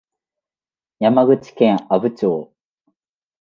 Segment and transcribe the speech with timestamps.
[0.99, 2.51] 山口県阿武町